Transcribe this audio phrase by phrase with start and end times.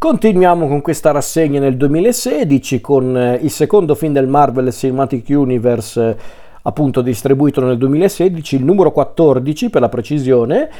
[0.00, 6.08] Continuiamo con questa rassegna nel 2016 con eh, il secondo film del Marvel Cinematic Universe
[6.08, 6.16] eh,
[6.62, 10.70] appunto distribuito nel 2016, il numero 14 per la precisione.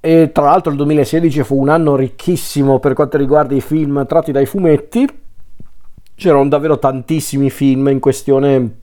[0.00, 4.32] E tra l'altro il 2016 fu un anno ricchissimo per quanto riguarda i film tratti
[4.32, 5.08] dai fumetti.
[6.14, 8.80] C'erano davvero tantissimi film in questione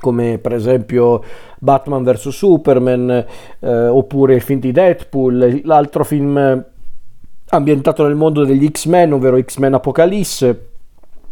[0.00, 1.22] come per esempio
[1.60, 3.24] Batman vs Superman
[3.60, 6.72] eh, oppure il film di Deadpool, l'altro film
[7.56, 10.68] ambientato nel mondo degli X-Men, ovvero X-Men Apocalisse,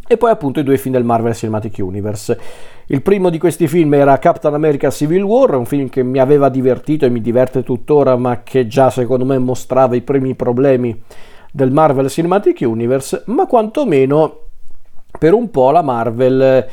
[0.05, 2.39] e poi appunto i due film del Marvel Cinematic Universe.
[2.87, 6.49] Il primo di questi film era Captain America Civil War, un film che mi aveva
[6.49, 11.01] divertito e mi diverte tuttora, ma che già secondo me mostrava i primi problemi
[11.51, 14.39] del Marvel Cinematic Universe, ma quantomeno
[15.17, 16.67] per un po' la Marvel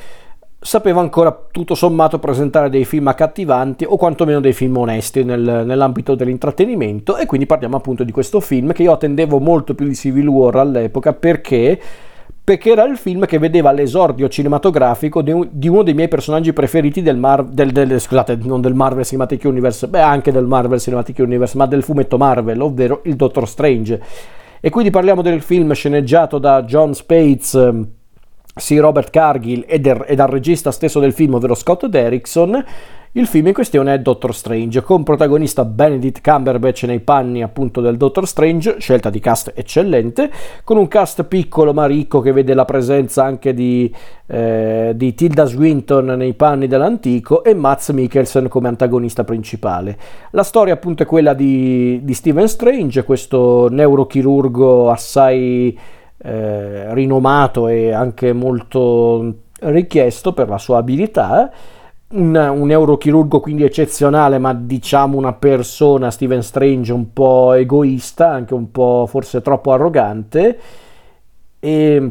[0.62, 6.14] sapeva ancora tutto sommato presentare dei film accattivanti o quantomeno dei film onesti nel, nell'ambito
[6.14, 10.26] dell'intrattenimento e quindi parliamo appunto di questo film che io attendevo molto più di Civil
[10.26, 11.80] War all'epoca perché
[12.42, 16.52] perché era il film che vedeva l'esordio cinematografico di, un, di uno dei miei personaggi
[16.52, 20.80] preferiti del, Mar, del, del, scusate, non del Marvel Cinematic Universe, beh anche del Marvel
[20.80, 24.02] Cinematic Universe, ma del fumetto Marvel, ovvero il Doctor Strange.
[24.58, 27.54] E quindi parliamo del film sceneggiato da John Spates
[28.60, 32.64] sì, Robert Cargill e, del, e dal regista stesso del film, ovvero Scott Derrickson.
[33.14, 37.96] Il film in questione è Doctor Strange, con protagonista Benedict Cumberbatch nei panni appunto del
[37.96, 40.30] Doctor Strange, scelta di cast eccellente,
[40.62, 43.92] con un cast piccolo ma ricco che vede la presenza anche di,
[44.28, 49.98] eh, di Tilda Swinton nei panni dell'antico e Matt Mikkelsen come antagonista principale.
[50.30, 55.76] La storia appunto è quella di, di Stephen Strange, questo neurochirurgo assai
[56.22, 61.50] eh, rinomato e anche molto richiesto per la sua abilità.
[62.10, 68.52] Un, un neurochirurgo quindi eccezionale, ma diciamo una persona, Steven Strange, un po' egoista, anche
[68.52, 70.58] un po' forse troppo arrogante.
[71.60, 72.10] E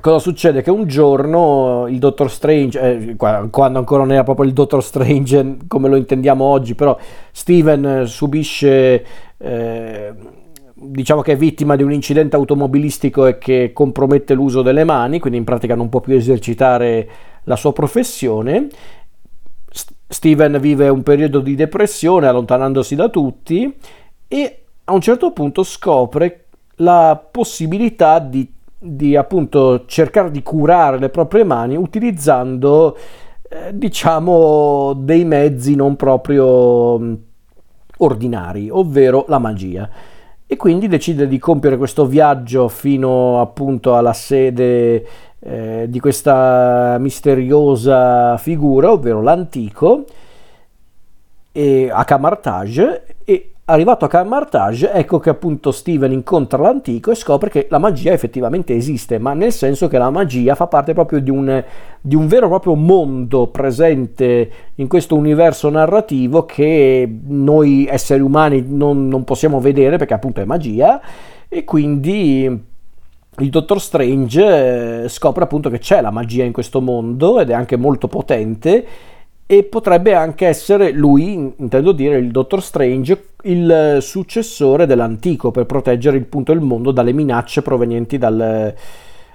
[0.00, 0.62] cosa succede?
[0.62, 5.58] Che un giorno il Dottor Strange, eh, quando ancora non era proprio il Dottor Strange
[5.68, 6.96] come lo intendiamo oggi, però
[7.30, 9.04] Steven subisce...
[9.38, 10.42] Eh,
[10.86, 15.38] diciamo che è vittima di un incidente automobilistico e che compromette l'uso delle mani, quindi
[15.38, 17.08] in pratica non può più esercitare
[17.44, 18.68] la sua professione.
[20.06, 23.74] Steven vive un periodo di depressione allontanandosi da tutti
[24.28, 26.44] e a un certo punto scopre
[26.76, 32.96] la possibilità di, di appunto cercare di curare le proprie mani utilizzando
[33.48, 37.18] eh, diciamo dei mezzi non proprio
[37.96, 39.88] ordinari, ovvero la magia
[40.46, 45.06] e quindi decide di compiere questo viaggio fino appunto alla sede
[45.40, 50.04] eh, di questa misteriosa figura, ovvero l'antico,
[51.56, 57.66] a Camartage e Arrivato a Camartage, ecco che appunto Steven incontra l'antico e scopre che
[57.70, 61.64] la magia effettivamente esiste, ma nel senso che la magia fa parte proprio di un,
[61.98, 68.62] di un vero e proprio mondo presente in questo universo narrativo che noi esseri umani
[68.68, 71.00] non, non possiamo vedere perché appunto è magia
[71.48, 72.44] e quindi
[73.38, 77.54] il dottor Strange eh, scopre appunto che c'è la magia in questo mondo ed è
[77.54, 78.86] anche molto potente
[79.46, 86.16] e potrebbe anche essere lui, intendo dire il Dottor Strange, il successore dell'antico per proteggere
[86.16, 88.74] il mondo dalle minacce provenienti dal,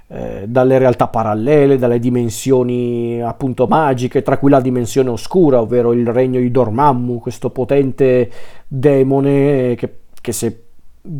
[0.07, 6.07] eh, dalle realtà parallele, dalle dimensioni appunto magiche, tra cui la dimensione oscura, ovvero il
[6.07, 8.31] regno di Dormammu, questo potente
[8.67, 10.63] demone che, che, se,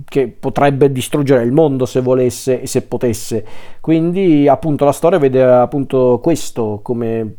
[0.03, 3.45] che potrebbe distruggere il mondo se volesse e se potesse.
[3.79, 7.35] Quindi appunto la storia vede appunto questo come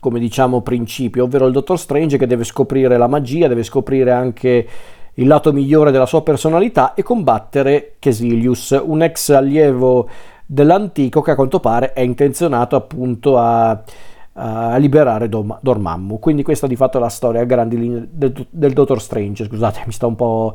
[0.00, 4.68] come diciamo principio, ovvero il Dottor Strange che deve scoprire la magia, deve scoprire anche
[5.14, 10.08] il lato migliore della sua personalità e combattere Kesilius, un ex allievo
[10.46, 13.82] dell'antico che a quanto pare è intenzionato appunto a,
[14.32, 16.18] a liberare Dom, Dormammu.
[16.18, 19.82] Quindi questa di fatto è la storia a grandi linee del, del Dottor Strange, scusate,
[19.86, 20.54] mi sta un po'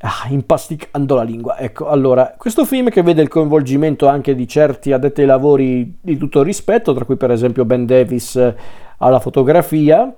[0.00, 1.58] Ah, impasticando la lingua.
[1.58, 6.18] Ecco, allora, questo film che vede il coinvolgimento anche di certi addetti ai lavori di
[6.18, 8.54] tutto rispetto, tra cui per esempio Ben Davis eh,
[8.98, 10.14] alla fotografia.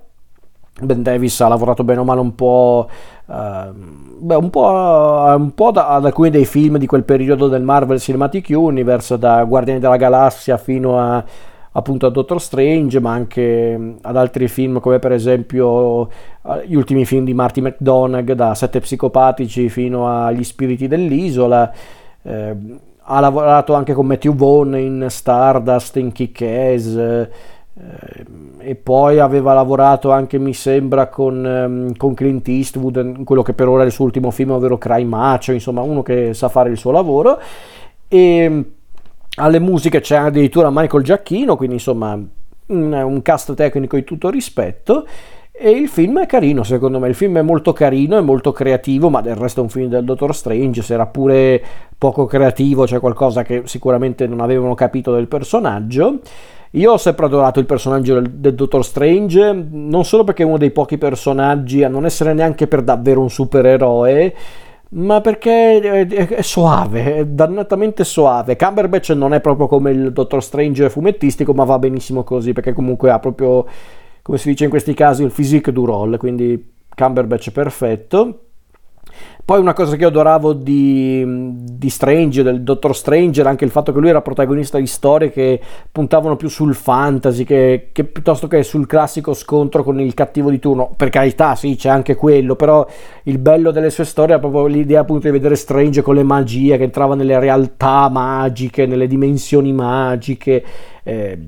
[0.81, 2.89] Ben Davis ha lavorato bene o male un po',
[3.27, 7.63] uh, beh, un po', un po da, ad alcuni dei film di quel periodo del
[7.63, 11.25] Marvel Cinematic Universe, da Guardiani della Galassia fino a
[11.79, 16.09] appunto a Doctor Strange, ma anche ad altri film come per esempio
[16.67, 21.73] gli ultimi film di Marty McDonagh, da Sette Psicopatici fino agli Spiriti dell'Isola.
[22.23, 22.57] Eh,
[23.11, 27.29] ha lavorato anche con Matthew Vaughn in Stardust, in Kick-Ass,
[28.59, 33.69] e poi aveva lavorato anche, mi sembra, con, ehm, con, Clint Eastwood, quello che per
[33.69, 36.77] ora è il suo ultimo film, ovvero Cry Macho, insomma uno che sa fare il
[36.77, 37.39] suo lavoro.
[38.09, 38.65] E
[39.39, 42.19] alle musiche c'è addirittura Michael Giacchino, quindi insomma
[42.67, 45.07] un, cast tecnico di tutto rispetto.
[45.61, 47.09] E il film è carino, secondo me.
[47.09, 50.05] Il film è molto carino, è molto creativo, ma del resto è un film del
[50.05, 50.83] Dottor Strange.
[50.83, 51.61] Se era pure
[51.99, 56.21] poco creativo, c'è qualcosa che sicuramente non avevano capito del personaggio.
[56.73, 60.59] Io ho sempre adorato il personaggio del, del, Dottor Strange, non solo perché è uno
[60.59, 64.35] dei pochi personaggi a non essere neanche per davvero un supereroe,
[64.91, 68.57] ma perché è, è, è suave, è dannatamente suave.
[68.57, 73.11] Cumberbatch non è proprio come il Dottor Strange fumettistico, ma va benissimo così, perché comunque
[73.11, 73.67] ha proprio,
[74.23, 78.48] come si dice in questi casi, il physique du role, quindi Cumberbatch perfetto.
[79.49, 83.71] Poi una cosa che io adoravo di, di Strange, del Dottor Strange, era anche il
[83.71, 85.59] fatto che lui era protagonista di storie che
[85.91, 90.59] puntavano più sul fantasy che, che, piuttosto che sul classico scontro con il cattivo di
[90.59, 90.93] turno.
[90.95, 92.87] Per carità, sì, c'è anche quello, però
[93.23, 96.77] il bello delle sue storie è proprio l'idea appunto di vedere Strange con le magie,
[96.77, 100.63] che entrava nelle realtà magiche, nelle dimensioni magiche.
[101.03, 101.39] Eh,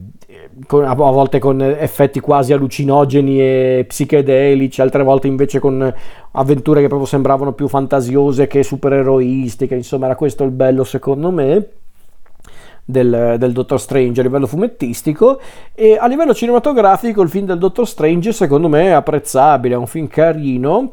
[0.66, 5.92] con, a volte con effetti quasi allucinogeni e psichedelici, altre volte invece con
[6.32, 11.68] avventure che proprio sembravano più fantasiose che supereroistiche, insomma era questo il bello secondo me.
[12.82, 15.38] Del, del, Dottor Strange a livello fumettistico
[15.74, 19.86] e a livello cinematografico il film del Dottor Strange secondo me è apprezzabile, è un
[19.86, 20.92] film carino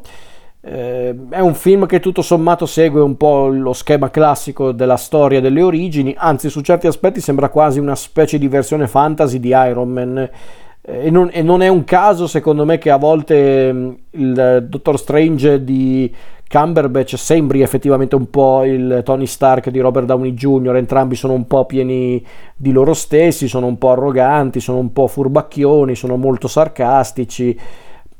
[0.70, 5.40] eh, è un film che tutto sommato segue un po' lo schema classico della storia
[5.40, 9.88] delle origini, anzi su certi aspetti sembra quasi una specie di versione fantasy di Iron
[9.88, 10.18] Man.
[10.18, 14.66] Eh, e, non, e, non, è un caso secondo me che a volte mm, il
[14.68, 16.14] Dottor Strange di
[16.46, 21.46] Cumberbatch sembri effettivamente un po' il Tony Stark di Robert Downey Jr., entrambi sono un
[21.46, 22.22] po' pieni
[22.54, 27.58] di loro stessi, sono un po' arroganti, sono un po' furbacchioni, sono molto sarcastici,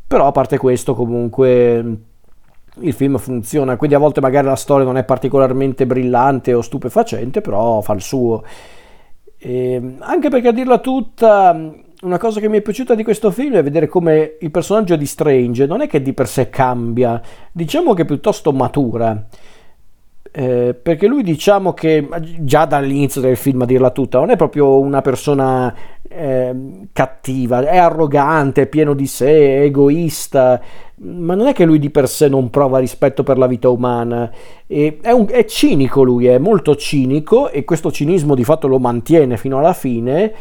[0.06, 2.06] però a parte questo comunque
[2.80, 7.40] il film funziona, quindi a volte magari la storia non è particolarmente brillante o stupefacente,
[7.40, 8.42] però fa il suo.
[9.38, 11.56] E ehm, anche perché a dirla tutta,
[12.02, 15.06] una cosa che mi è piaciuta di questo film è vedere come il personaggio di
[15.06, 17.20] Strange non è che di per sé cambia,
[17.52, 19.26] diciamo che piuttosto matura.
[20.30, 22.06] Eh, perché lui diciamo che
[22.40, 25.75] già dall'inizio del film a dirla tutta non è proprio una persona
[26.08, 26.54] eh,
[26.92, 30.60] cattiva, è arrogante, è pieno di sé, è egoista,
[30.96, 34.30] ma non è che lui di per sé non prova rispetto per la vita umana,
[34.66, 39.36] è, un, è, cinico lui, è molto cinico e questo cinismo di fatto lo mantiene
[39.36, 40.32] fino alla fine,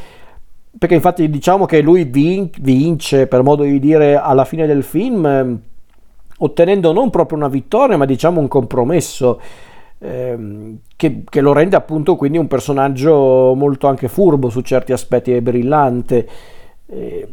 [0.77, 5.59] perché infatti diciamo che lui vin- vince, per modo di dire, alla fine del film,
[6.39, 9.39] ottenendo non proprio una vittoria, ma diciamo un compromesso.
[9.99, 15.33] Ehm, che, che, lo rende appunto quindi un personaggio molto anche furbo su certi aspetti
[15.33, 16.27] e brillante.
[16.85, 17.27] Eh,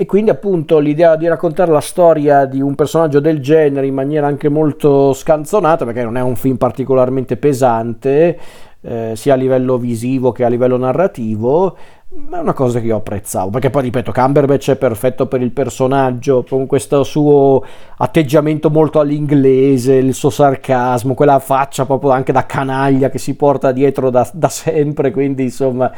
[0.00, 4.26] e quindi appunto l'idea di raccontare la storia di un personaggio del genere in maniera
[4.26, 8.38] anche molto scanzonata, perché non è un film particolarmente pesante,
[8.80, 11.76] eh, sia a livello visivo che a livello narrativo,
[12.12, 16.44] è una cosa che io apprezzavo, perché poi ripeto, Cumberbatch è perfetto per il personaggio,
[16.48, 17.64] con questo suo
[17.98, 23.70] atteggiamento molto all'inglese, il suo sarcasmo, quella faccia proprio anche da canaglia che si porta
[23.70, 25.92] dietro da, da sempre, quindi insomma...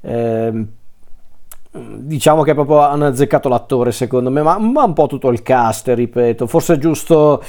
[0.00, 0.66] Eh,
[1.78, 5.88] diciamo che proprio hanno azzeccato l'attore secondo me, ma, ma, un po' tutto il cast,
[5.88, 7.42] ripeto, forse è giusto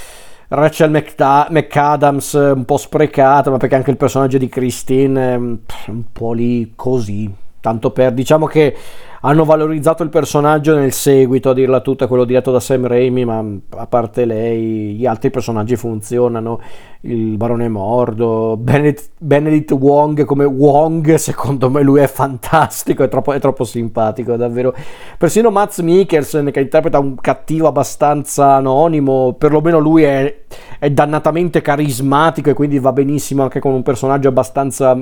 [0.49, 6.33] Rachel McAdams un po' sprecata, ma perché anche il personaggio di Christine è un po'
[6.33, 7.33] lì così,
[7.67, 8.73] tanto per, diciamo che
[9.21, 13.43] hanno valorizzato il personaggio nel seguito, a dirla tutta, quello diretto da Sam Raimi, ma
[13.71, 16.61] a parte lei, gli altri personaggi funzionano.
[17.01, 23.33] Il barone Mordo, Benedict, Benedict Wong come Wong, secondo me lui è fantastico, è troppo,
[23.33, 24.73] è troppo simpatico, davvero.
[25.17, 30.43] Persino Mats Mikkelsen, che interpreta un cattivo abbastanza anonimo, perlomeno lui è,
[30.79, 34.97] è dannatamente carismatico e quindi va benissimo anche con un personaggio abbastanza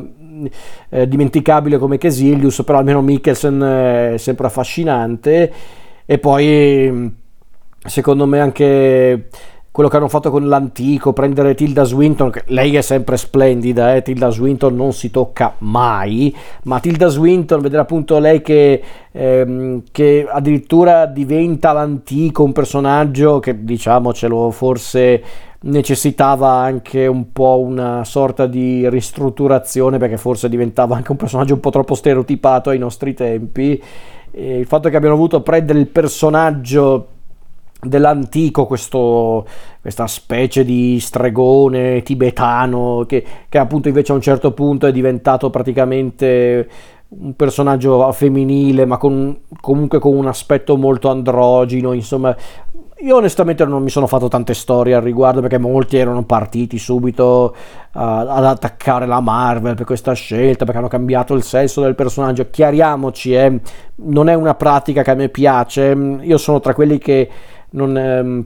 [0.89, 5.51] eh, dimenticabile come Kesilius, però almeno Mikkelsen è sempre affascinante.
[6.05, 7.13] E poi,
[7.85, 9.27] secondo me, anche
[9.75, 14.01] quello che hanno fatto con l'antico, prendere Tilda Swinton, che lei è sempre splendida, eh?
[14.03, 20.25] Tilda Swinton non si tocca mai, ma Tilda Swinton, vedere appunto lei che, ehm, che
[20.31, 25.21] addirittura diventa l'antico, un personaggio che diciamocelo forse
[25.65, 31.59] necessitava anche un po' una sorta di ristrutturazione perché forse diventava anche un personaggio un
[31.59, 33.81] po' troppo stereotipato ai nostri tempi.
[34.31, 37.07] E il fatto che abbiano voluto prendere il personaggio
[37.81, 39.45] dell'antico, questo,
[39.81, 45.49] questa specie di stregone tibetano che, che, appunto invece a un certo punto è diventato
[45.49, 46.69] praticamente
[47.07, 52.35] un personaggio femminile ma con, comunque con un aspetto molto androgino, insomma
[52.99, 57.53] io onestamente non mi sono fatto tante storie al riguardo perché molti erano partiti subito
[57.53, 62.49] uh, ad attaccare la Marvel per questa scelta perché hanno cambiato il senso del personaggio.
[62.49, 63.59] Chiariamoci, eh,
[63.95, 65.95] non è una pratica che a me piace.
[66.21, 67.29] Io sono tra quelli che
[67.71, 68.45] non, ehm,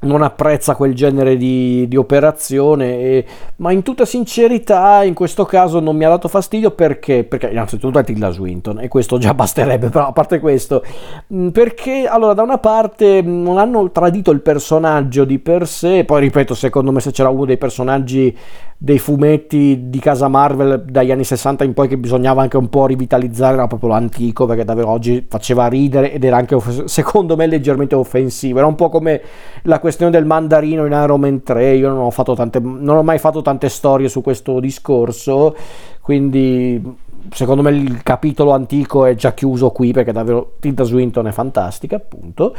[0.00, 3.24] non apprezza quel genere di, di operazione, e,
[3.56, 7.98] ma in tutta sincerità in questo caso non mi ha dato fastidio perché, perché innanzitutto
[7.98, 10.84] è Tilda Swinton e questo già basterebbe, però a parte questo,
[11.32, 16.04] mm, perché allora da una parte mm, non hanno tradito il personaggio di per sé,
[16.04, 18.36] poi ripeto, secondo me se c'era uno dei personaggi
[18.84, 22.84] dei fumetti di casa Marvel dagli anni 60 in poi che bisognava anche un po'
[22.84, 27.94] rivitalizzare era proprio l'antico perché davvero oggi faceva ridere ed era anche secondo me leggermente
[27.94, 28.58] offensivo.
[28.58, 29.22] Era un po' come
[29.62, 33.02] la questione del mandarino in Iron Man 3 io non ho, fatto tante, non ho
[33.02, 35.56] mai fatto tante storie su questo discorso
[36.02, 36.82] quindi
[37.30, 41.96] secondo me il capitolo antico è già chiuso qui perché davvero Tilda Swinton è fantastica
[41.96, 42.54] appunto.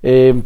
[0.00, 0.44] E,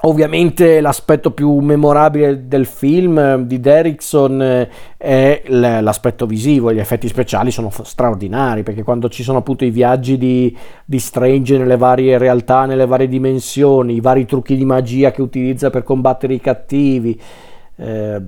[0.00, 7.06] Ovviamente l'aspetto più memorabile del film eh, di Derrickson eh, è l'aspetto visivo, gli effetti
[7.06, 12.18] speciali sono straordinari perché quando ci sono appunto i viaggi di, di Strange nelle varie
[12.18, 17.20] realtà, nelle varie dimensioni, i vari trucchi di magia che utilizza per combattere i cattivi,
[17.76, 18.20] eh,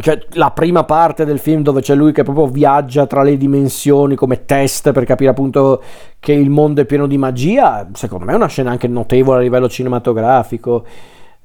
[0.00, 4.16] cioè, la prima parte del film dove c'è lui che proprio viaggia tra le dimensioni
[4.16, 5.82] come test per capire appunto
[6.18, 9.42] che il mondo è pieno di magia, secondo me è una scena anche notevole a
[9.42, 10.84] livello cinematografico.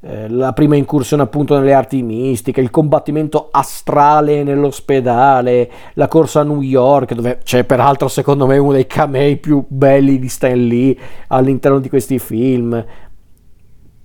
[0.02, 6.44] Eh, la prima incursione appunto nelle arti mistiche, il combattimento astrale nell'ospedale, la corsa a
[6.44, 10.98] New York, dove c'è peraltro secondo me uno dei camei più belli di Stan Lee
[11.28, 12.84] all'interno di questi film,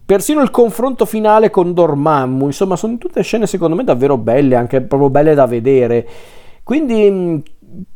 [0.07, 4.83] Persino il confronto finale con Dormammu, insomma, sono tutte scene secondo me davvero belle, anche
[4.83, 6.07] proprio belle da vedere.
[6.63, 7.37] Quindi, mm,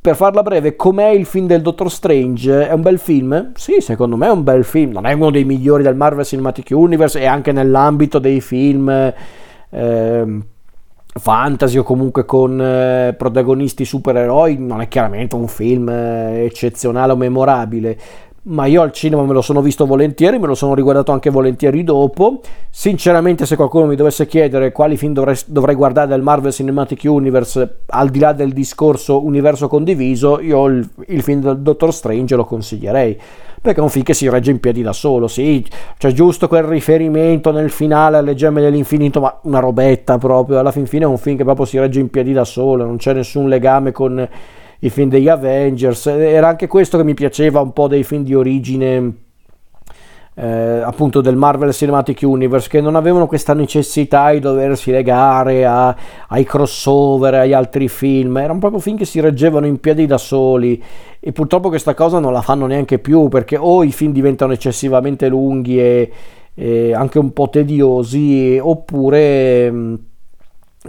[0.00, 2.66] per farla breve, com'è il film del Doctor Strange?
[2.66, 3.52] È un bel film?
[3.54, 4.92] Sì, secondo me è un bel film.
[4.92, 8.88] Non è uno dei migliori del Marvel Cinematic Universe e anche nell'ambito dei film
[9.70, 10.40] eh,
[11.12, 14.56] fantasy o comunque con eh, protagonisti supereroi.
[14.58, 17.98] Non è chiaramente un film eh, eccezionale o memorabile
[18.48, 21.84] ma io al cinema me lo sono visto volentieri, me lo sono riguardato anche volentieri
[21.84, 22.40] dopo.
[22.70, 27.80] Sinceramente, se qualcuno mi dovesse chiedere quali film dovrei, dovrei guardare del Marvel Cinematic Universe,
[27.86, 32.44] al di là del discorso universo condiviso, io il, il film del Doctor Strange lo
[32.44, 33.18] consiglierei.
[33.60, 35.66] Perché è un film che si regge in piedi da solo, sì,
[35.98, 40.60] c'è giusto quel riferimento nel finale alle gemme dell'infinito, ma una robetta proprio.
[40.60, 42.98] Alla fin fine è un film che proprio si regge in piedi da solo, non
[42.98, 44.28] c'è nessun legame con
[44.80, 48.34] i film degli Avengers, era anche questo che mi piaceva un po' dei film di
[48.34, 49.26] origine
[50.40, 55.94] eh, appunto del Marvel Cinematic Universe che non avevano questa necessità di doversi legare a,
[56.28, 60.80] ai crossover, agli altri film, erano proprio film che si reggevano in piedi da soli.
[61.18, 65.26] E purtroppo questa cosa non la fanno neanche più perché o i film diventano eccessivamente
[65.26, 66.12] lunghi e,
[66.54, 69.72] e anche un po' tediosi oppure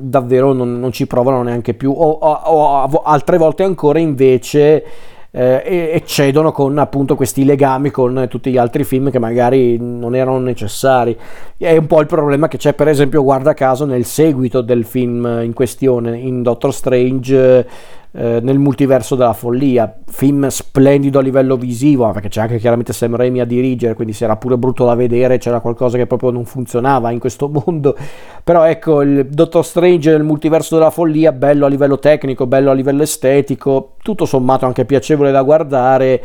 [0.02, 4.84] davvero non, non ci provano neanche più o, o, o altre volte ancora invece
[5.32, 10.40] eh, eccedono con appunto questi legami con tutti gli altri film che magari non erano
[10.40, 11.18] necessari.
[11.58, 15.42] È un po' il problema che c'è per esempio guarda caso nel seguito del film
[15.44, 17.68] in questione, in Doctor Strange
[18.12, 19.94] eh, nel multiverso della follia.
[20.08, 24.24] Film splendido a livello visivo, perché c'è anche chiaramente Sam Raimi a dirigere, quindi se
[24.24, 27.96] era pure brutto da vedere, c'era qualcosa che proprio non funzionava in questo mondo.
[28.44, 32.74] Però ecco, il Doctor Strange nel multiverso della follia, bello a livello tecnico, bello a
[32.74, 36.22] livello estetico, tutto sommato anche piacevole da guardare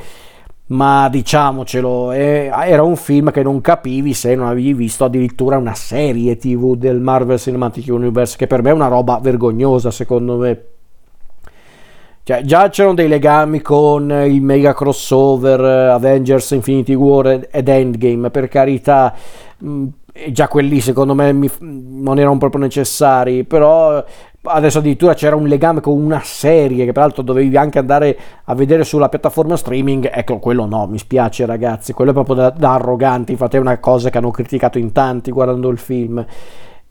[0.67, 6.37] ma diciamocelo, era un film che non capivi se non avevi visto addirittura una serie
[6.37, 10.64] tv del Marvel Cinematic Universe, che per me è una roba vergognosa secondo me.
[12.26, 18.49] Cioè, già c'erano dei legami con il mega crossover Avengers Infinity War ed Endgame, per
[18.49, 19.14] carità,
[19.62, 19.87] mm,
[20.31, 24.02] già quelli secondo me mi, non erano proprio necessari, però
[24.40, 28.85] adesso addirittura c'era un legame con una serie che peraltro dovevi anche andare a vedere
[28.85, 33.33] sulla piattaforma streaming, ecco quello no, mi spiace ragazzi, quello è proprio da, da arroganti,
[33.33, 36.25] infatti è una cosa che hanno criticato in tanti guardando il film.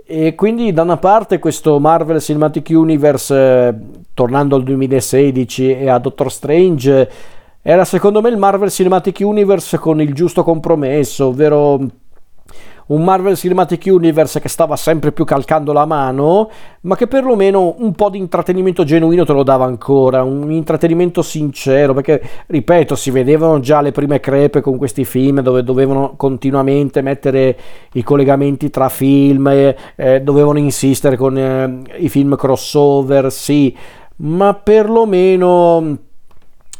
[0.05, 3.75] E quindi da una parte questo Marvel Cinematic Universe, eh,
[4.13, 7.09] tornando al 2016 e a Doctor Strange,
[7.61, 11.79] era secondo me il Marvel Cinematic Universe con il giusto compromesso, ovvero
[12.87, 16.49] un Marvel Cinematic Universe che stava sempre più calcando la mano,
[16.81, 21.93] ma che perlomeno un po' di intrattenimento genuino te lo dava ancora, un intrattenimento sincero,
[21.93, 27.57] perché ripeto, si vedevano già le prime crepe con questi film dove dovevano continuamente mettere
[27.93, 33.75] i collegamenti tra film, eh, dovevano insistere con eh, i film crossover, sì,
[34.17, 35.97] ma perlomeno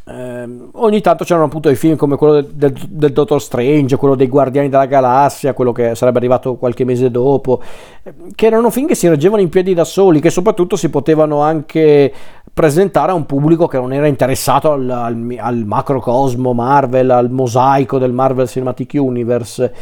[0.05, 4.15] eh, ogni tanto c'erano appunto i film come quello del, del, del, Dottor Strange, quello
[4.15, 7.62] dei Guardiani della Galassia, quello che sarebbe arrivato qualche mese dopo,
[8.03, 11.41] eh, che erano film che si reggevano in piedi da soli, che soprattutto si potevano
[11.41, 12.12] anche
[12.53, 17.98] presentare a un pubblico che non era interessato al, al, al macrocosmo Marvel, al mosaico
[17.98, 19.74] del Marvel Cinematic Universe.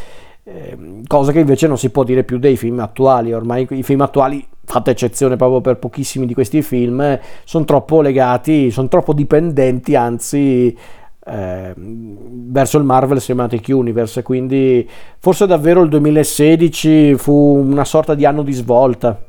[0.44, 3.32] Eh, cosa che invece non si può dire più dei film attuali.
[3.32, 8.70] Ormai i film attuali, fatta eccezione proprio per pochissimi di questi film, sono troppo legati,
[8.70, 10.76] sono troppo dipendenti, anzi.
[11.24, 14.84] Eh, verso il Marvel Cinematic Universe quindi
[15.20, 19.22] forse davvero il 2016 fu una sorta di anno di svolta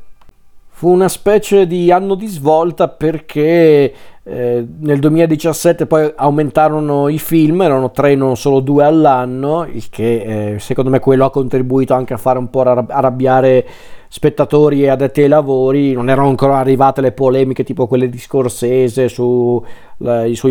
[0.70, 3.94] fu una specie di anno di svolta perché
[4.26, 10.54] eh, nel 2017 poi aumentarono i film, erano tre, non solo due all'anno, il che
[10.54, 13.66] eh, secondo me quello ha contribuito anche a fare un po' arrabbiare
[14.08, 19.10] spettatori e addetti ai lavori, non erano ancora arrivate le polemiche tipo quelle di Scorsese
[19.10, 19.66] sui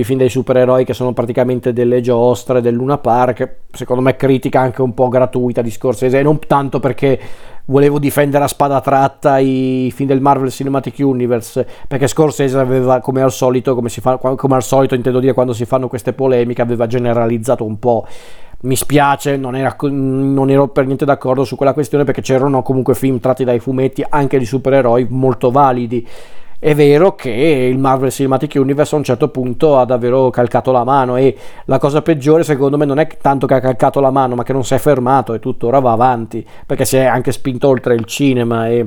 [0.05, 4.83] film dei supereroi che sono praticamente delle giostre del Luna Park, secondo me critica anche
[4.83, 7.19] un po' gratuita di Scorsese, e non tanto perché
[7.67, 13.23] volevo difendere a spada tratta i film del Marvel Cinematic Universe, perché Scorsese aveva come
[13.23, 16.87] al solito, come, fa, come al solito intendo dire quando si fanno queste polemiche, aveva
[16.87, 18.07] generalizzato un po'
[18.63, 22.95] mi spiace, non, era, non, ero per niente d'accordo su quella questione perché c'erano comunque
[22.95, 26.07] film tratti dai fumetti anche di supereroi molto validi.
[26.65, 30.85] È vero che il Marvel Cinematic Universe a un certo punto ha davvero calcato la
[30.85, 34.37] mano e la cosa peggiore secondo me non è tanto che ha calcato la mano
[34.37, 37.67] ma che non si è fermato e tuttora va avanti perché si è anche spinto
[37.67, 38.87] oltre il cinema e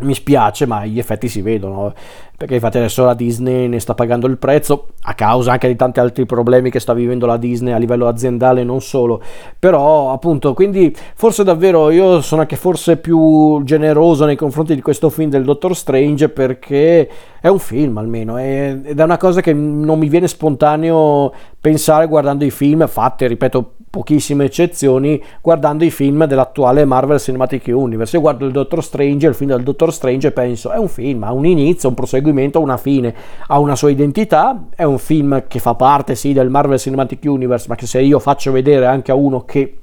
[0.00, 1.94] mi spiace, ma gli effetti si vedono,
[2.36, 6.00] perché infatti adesso la Disney ne sta pagando il prezzo, a causa anche di tanti
[6.00, 9.22] altri problemi che sta vivendo la Disney a livello aziendale non solo.
[9.58, 15.08] Però, appunto, quindi forse davvero io sono anche forse più generoso nei confronti di questo
[15.08, 17.08] film del Doctor Strange perché
[17.40, 22.44] è un film almeno, ed è una cosa che non mi viene spontaneo pensare guardando
[22.44, 28.14] i film fatti, ripeto, pochissime eccezioni, guardando i film dell'attuale Marvel Cinematic Universe.
[28.14, 31.22] Io guardo il Doctor Strange, il film del Doctor Strange e penso è un film,
[31.22, 33.14] ha un inizio, un proseguimento, una fine,
[33.46, 37.68] ha una sua identità, è un film che fa parte sì del Marvel Cinematic Universe,
[37.70, 39.78] ma che se io faccio vedere anche a uno che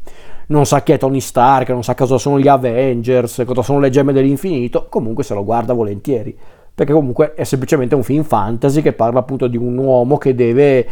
[0.48, 3.90] non sa chi è Tony Stark, non sa cosa sono gli Avengers, cosa sono le
[3.90, 6.38] gemme dell'infinito, comunque se lo guarda volentieri.
[6.76, 10.88] Perché comunque è semplicemente un film fantasy che parla appunto di un uomo che deve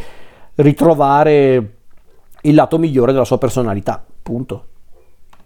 [0.55, 1.80] ritrovare
[2.41, 4.65] il lato migliore della sua personalità, punto.